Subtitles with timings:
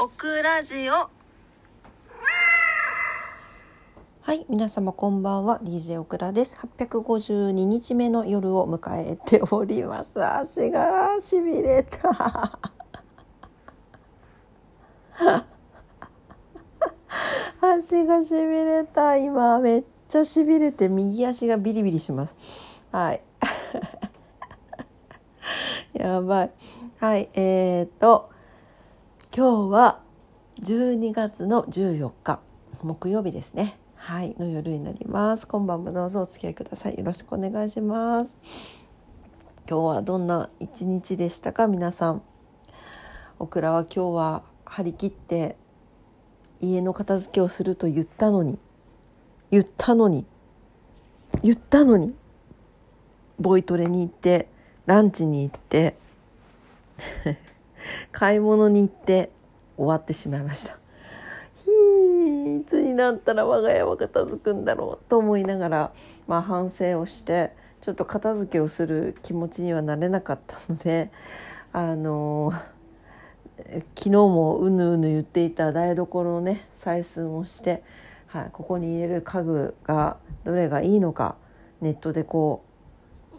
[0.00, 0.92] オクラジオ。
[0.92, 1.10] は
[4.32, 5.58] い皆様こんばんは。
[5.58, 6.56] DJ オクラです。
[6.78, 10.24] 852日目の夜を迎えております。
[10.24, 12.60] 足がしびれた。
[17.60, 19.16] 足がしびれた。
[19.16, 22.36] 今めっちゃしびれて右足がビリビリします。
[22.92, 23.20] はい。
[25.98, 26.52] やばい。
[27.00, 28.37] はいえー、っと
[29.38, 30.00] 今日は
[30.62, 32.40] 12月の14日
[32.82, 33.78] 木曜日ですね。
[33.94, 35.46] はいの夜になります。
[35.46, 36.98] 今晩もどうぞお付き合いください。
[36.98, 38.36] よろしくお願いします。
[39.70, 41.68] 今日はどんな一日でしたか？
[41.68, 42.22] 皆さん。
[43.38, 45.54] オクラは今日は張り切って
[46.60, 48.58] 家の片付けをすると言ったのに
[49.52, 50.26] 言ったのに
[51.44, 52.12] 言ったのに
[53.38, 54.48] ボイトレに行って
[54.86, 55.96] ランチに行って
[58.18, 59.30] 買い物に行って
[59.76, 60.76] 終わってしまいました。
[61.54, 61.70] ひ
[62.62, 65.92] いつになったら我が家は片付くんだろうと思いながら、
[66.26, 71.12] まあ、反省をしてちょっと片付けをする気持ちにはなれなかったので
[71.72, 72.52] あの
[73.94, 77.84] 昨日もうぬうぬ言っていた台所のね採寸をして、
[78.26, 81.36] はい、ここに入れる家具がどれがいいのか
[81.80, 82.64] ネットでこ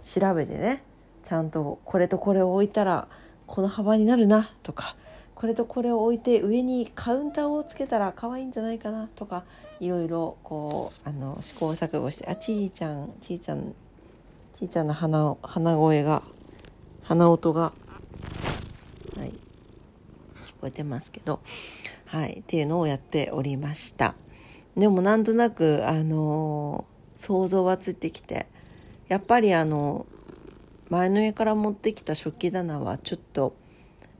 [0.00, 0.84] う調べてね
[1.24, 3.08] ちゃんとこれとこれを置いたら
[3.48, 4.94] この幅になるなとか
[5.34, 9.44] これとこれを置いて上にカウンターをつけたら可愛いんじゃないかなとか
[9.80, 13.74] いろいろこうあの試行錯誤してあちーちゃんちーちゃん
[14.58, 16.22] ちーちゃんの鼻鼻声が
[17.02, 17.72] 鼻音が
[19.16, 19.32] はい聞
[20.60, 21.40] こえてますけど
[22.06, 24.14] はいっていうのをやっておりました。
[24.76, 26.84] でもなんとなくあの
[27.16, 28.46] 想像はついてきて
[29.08, 30.06] やっぱりあの
[30.90, 33.54] 前の家から持ってきた食器棚はちょっと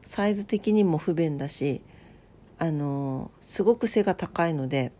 [0.02, 1.82] サイズ的にも不便だし
[2.58, 4.92] あのすごく背が高いので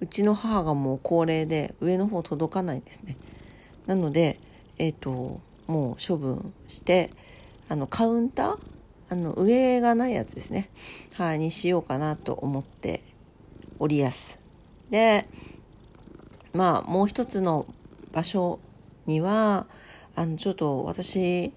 [0.00, 3.16] うちの母がもう高齢で上の方届かないんですね。
[3.86, 4.38] なので
[4.78, 7.10] えっ、ー、ともう処分して
[7.68, 8.58] あのカウンター
[9.10, 10.70] あの上がないやつですね。
[11.14, 13.02] はいにしようかなと思って
[13.78, 14.40] おりやす。
[14.90, 15.28] で
[16.52, 17.66] まあもう一つの
[18.12, 18.58] 場所
[19.06, 19.66] には
[20.16, 21.52] あのちょっと私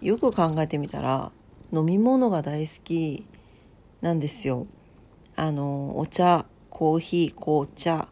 [0.00, 1.30] よく考えてみたら
[1.72, 3.24] 飲み物が大好き
[4.00, 4.66] なんですよ。
[5.36, 8.08] あのお茶コーヒー紅茶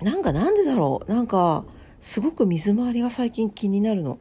[0.00, 1.10] なんかなんでだろう。
[1.10, 1.64] なんか
[2.04, 4.18] すごく水回りが最近気になるの。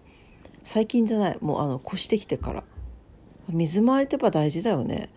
[0.64, 1.38] 最近じゃない。
[1.42, 2.64] もうあの越してきてから。
[3.50, 5.10] 水回りってやっぱ大事だよね。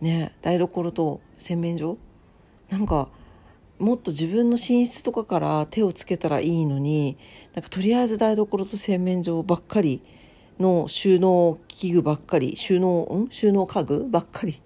[0.00, 0.34] ね。
[0.42, 1.96] 台所と洗面所。
[2.70, 3.08] なんか
[3.78, 7.16] もっと自分の寝室とかから手をつけたらいいのに
[7.54, 10.02] なんかとりあえず台所と洗面所ばっかり
[10.58, 13.30] の収納器具ばっかり収納ん？
[13.30, 14.60] 収納家具ばっかり。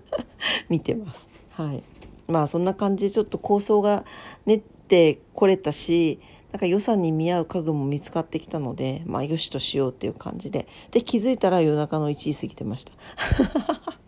[0.70, 1.28] 見てます。
[1.50, 1.82] はい、
[2.28, 3.04] まあそんな感じ。
[3.04, 4.06] でちょっと構想が
[4.46, 6.18] 練ってこれたし
[6.52, 12.92] なんか予算に見合う家具も見つかってきたのでまあよしとしようっていう感じでで気づいたら夜中の1時過ぎてました。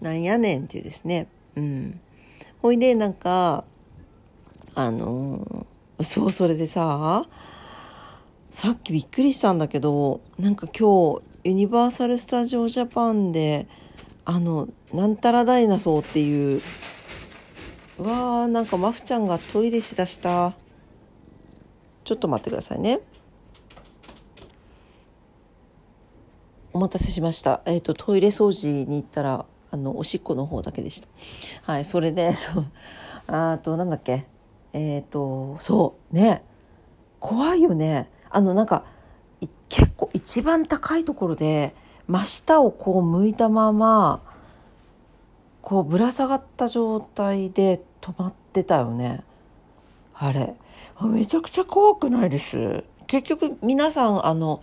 [0.00, 1.28] なんやねんっていうですね。
[1.56, 2.00] うん
[2.62, 3.64] ほいでなんか
[4.74, 5.66] あの
[6.00, 7.26] そうそれでさ
[8.50, 13.66] さっきびっくりしたんだけどなんか今日ユニバーサル・スタジオ・ジャパンで
[14.24, 16.60] あのなんたらダイナソーっていう
[18.00, 20.54] わーなんかマフちゃんがトイレしだした。
[22.04, 23.00] ちょっと待ってくださいね。
[26.72, 27.60] お待たせしました。
[27.66, 31.08] えっ、ー、とトイレ掃除に行ったらあのおしっこの方だけでした。
[31.62, 32.66] はいそれで そう
[33.26, 34.26] あとなんだっけ。
[34.72, 36.42] えっ、ー、とそうね。
[37.18, 38.08] 怖いよね。
[38.30, 38.84] あのなんか
[39.68, 41.74] 結構一番高いところで
[42.06, 44.22] 真下をこう向いたまま
[45.60, 49.22] こうぶら下がった状態で止まってたよね。
[50.14, 50.54] あれ。
[51.02, 52.84] めちゃくちゃ怖くないです。
[53.06, 54.62] 結局皆さんあの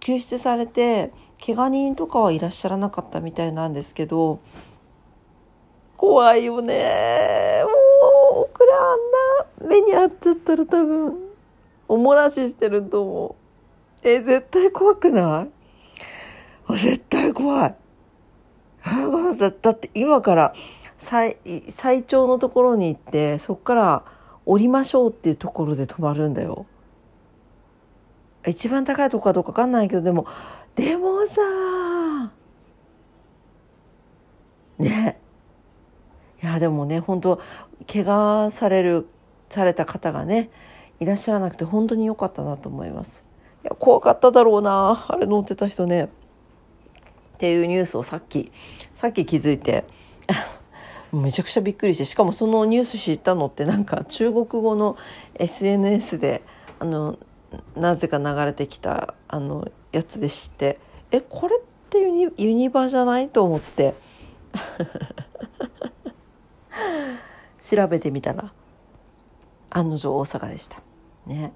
[0.00, 1.12] 救出されて
[1.44, 4.40] 怪我人とかはいらっしゃらなかったみたいなんですけど
[5.96, 7.62] 怖いよね。
[8.34, 8.72] もうこれ
[9.64, 11.14] あんな目に遭っちゃったら多分
[11.88, 13.36] おもらししてると思
[14.04, 14.08] う。
[14.08, 15.46] え絶対怖くな
[16.70, 16.78] い？
[16.78, 17.74] 絶対怖い。
[19.38, 20.54] だだって今から
[20.98, 21.38] 最
[21.70, 24.04] 最長のところに行ってそこから
[24.44, 26.66] 降りましょうっていうところで止まるんだよ。
[28.46, 30.26] 一番高いとこかどうか分かんないけどでも
[30.74, 32.32] でもさ
[34.78, 35.18] ね。
[36.42, 37.40] いやでもね本当
[37.90, 39.08] 怪我される
[39.48, 40.50] された方がね
[41.00, 43.24] いらっしゃらなくて本当に良かったなと思います。
[43.64, 46.04] いや怖かっただろうなあれ乗ってた人ね。
[46.04, 46.08] っ
[47.38, 48.50] ていうニュースをさっき
[48.94, 49.84] さっき気づいて。
[51.12, 54.96] めちゃくちゃびっくりしてしかもそのニュース知ったのってなんか中国語の
[55.34, 56.42] SNS で
[56.78, 57.18] あの
[57.76, 60.78] なぜか流れてきたあのやつで知って。
[61.10, 63.94] えこれってユニユニバじゃないと思って。
[67.62, 68.50] 調べてみたら
[69.70, 70.80] 案の定大阪でした。
[71.26, 71.52] ね。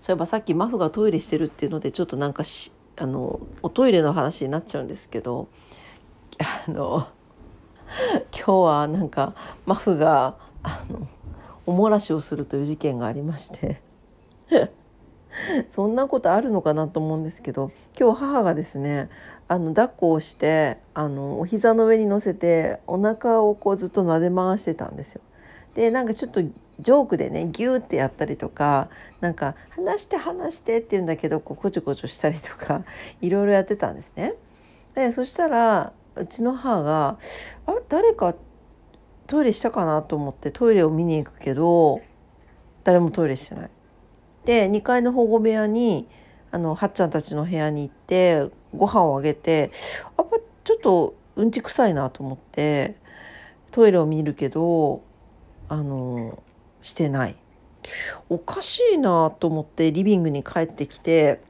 [0.00, 5.48] そういえばさっきマフがトイレしてるっていうのでちょっとなんかしあのおトイレの話になっちゃうんですけど
[6.66, 7.08] あの
[8.32, 9.34] 今日はなんか
[9.66, 11.06] マフがあの
[11.66, 13.80] おもらしをするという事件がありまして
[15.68, 19.08] そんなことあるのかなと思うんですけど今日母がですね
[19.48, 25.22] あの抱っこをしてあのお膝の上に乗せてお腹をこうずっと撫で回してたんですよ。
[25.74, 28.88] でなんかちょっとジョークでねギューってやったりとか
[29.20, 32.84] なんか「話して話して」って言うんだけどこうこちょこちょしたりとか
[33.20, 34.34] いろいろやってたんですね。
[34.94, 37.18] でそしたらうちの母が
[37.66, 38.34] 「あ誰か
[39.26, 42.00] トイレしたかな?」と思ってトイレを見に行くけど
[42.84, 43.70] 誰もトイレしてない。
[44.44, 46.08] で2階の保護部屋に
[46.50, 49.70] あのはっちゃんたちの部屋に行ってご飯をあげて
[50.16, 52.96] やっぱちょっとうんち臭いなと思って
[53.70, 55.02] トイレを見るけど
[55.68, 56.42] あの
[56.80, 57.36] してない
[58.28, 61.40] おかしいなと思ってリビングに帰ってきて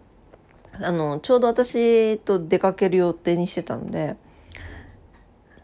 [0.73, 4.17] あのちょうど私と出かける予定にしてたので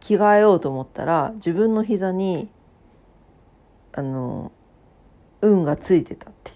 [0.04, 2.50] 着替えようと思ったら自分の膝に
[3.94, 4.52] あの
[5.40, 6.54] 運がついてたってい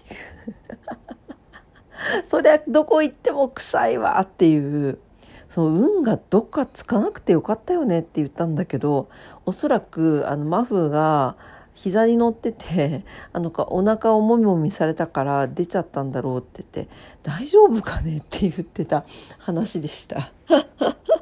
[2.21, 4.99] う そりゃどこ行っても臭いわっていう
[5.47, 9.09] その運がどっかつかなくてよかったよねって言ったんだけど
[9.47, 11.35] おそらくあのマフが
[11.73, 13.03] 膝に乗ってて
[13.33, 16.93] あのかお腹をもみもみされたから出ちゃったんだろうって言って
[17.23, 19.05] 「大丈夫かね?」って言ってた
[19.39, 20.33] 話でした。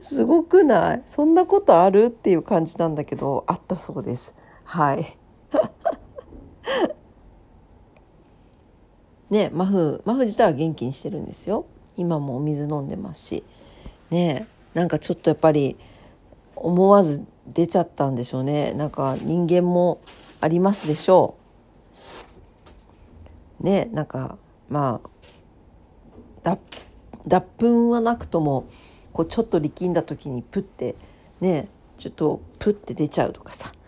[0.00, 1.02] すごくない？
[1.06, 2.06] そんなことある？
[2.06, 4.34] っていう感じなんだけどあったそうです。
[4.64, 5.16] はい。
[9.30, 11.66] ねマフマフ自体は元気にしてるんですよ。
[11.96, 13.44] 今もお水飲んでますし。
[14.10, 15.76] ねなんかちょっとやっぱり
[16.56, 18.72] 思わず出ちゃったんでしょうね。
[18.72, 20.00] なんか人間も
[20.40, 21.34] ありますでしょ
[23.60, 23.64] う。
[23.64, 24.36] ねなんか
[24.68, 25.10] まあ
[27.26, 28.64] 脱粉はなくとも
[29.20, 30.96] こうちょっと力んだ時にプッて
[31.40, 33.70] ねちょっとプッて出ちゃうとかさ。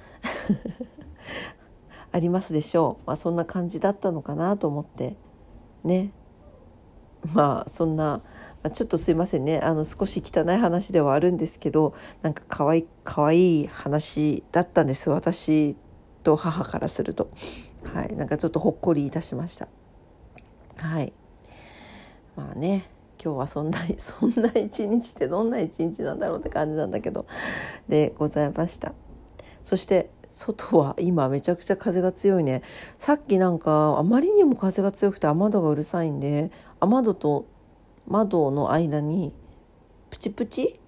[2.12, 5.16] ありますでしょう、まあ、そんな感じだったのかなと思って。
[5.84, 6.12] ね。
[7.32, 8.20] まあそんな
[8.72, 9.58] ちょっとすいませんね。
[9.60, 15.08] あの少し汚い話ではあるんですけどなんかかわいかわいい話だったんです。
[15.08, 15.78] 私
[16.22, 17.30] と母からすると。
[17.94, 18.14] はい。
[18.16, 19.68] なんかちょっとほっこりいたしました。
[20.76, 21.14] はい。
[22.36, 22.90] まあね。
[23.22, 27.26] 今日はそんな そんな一日ってどんな一日なんだろうって感じなんだけど
[27.88, 28.94] でございました。
[29.62, 32.62] そして外は今めちゃくちゃ風が強いね。
[32.98, 36.50] さっきなんかあまりにも風が強くて雨戸がうるさいんで
[36.80, 37.44] 雨戸と
[38.06, 39.32] 窓の間に
[40.10, 40.80] プチプチ？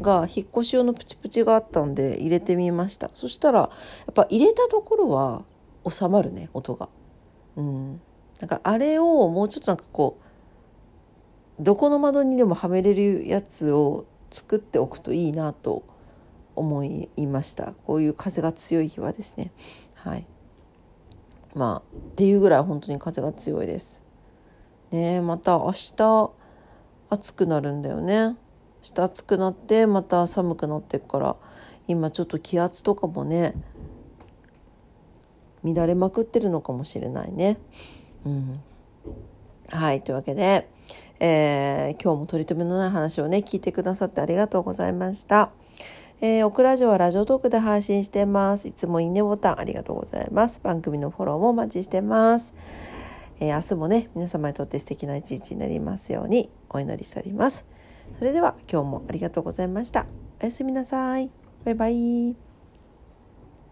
[0.00, 3.10] が引っ越し用のプチプチがあったんで入れてみました。
[3.12, 3.68] そしたらや
[4.10, 5.44] っぱ入れたところは
[5.86, 6.88] 収まるね音が。
[7.56, 8.00] うん。
[8.40, 10.21] だからあれをもうちょっとなんかこう
[11.62, 15.84] どこの窓にでもはめれるやつを作っておくといいなと
[16.56, 17.72] 思いました。
[17.86, 19.52] こういう風が強い日はですね。
[19.94, 20.26] はい。
[21.54, 24.02] まあっていうぐらい本当に風が強いです。
[24.90, 26.30] ねまた明日
[27.10, 28.36] 暑くなるんだよね。
[28.84, 31.36] 明日暑くなってまた寒くなってくから
[31.86, 33.54] 今ちょっと気圧とかもね
[35.62, 37.58] 乱れまくってるのかもしれないね。
[38.24, 38.60] うん。
[39.68, 40.68] はい、というわけで、
[41.24, 45.52] えー、今日も取り留めのない話をね、聞いてくださってありがとうございました。
[46.20, 48.66] えー、オクラジオはラジオトークで配信してます。
[48.66, 50.60] いつもいいねボタンありがとうございます。
[50.64, 52.54] 番組のフォローもお待ちしてます。
[53.38, 57.66] えー、明日もね、皆様にとって素敵な一日になりますようにお祈りしております。
[58.12, 60.06] それでは今日もありがとうございました。
[60.42, 61.30] おやすみなさい。
[61.64, 62.51] バイバイ。